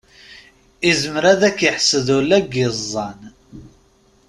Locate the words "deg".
2.43-2.53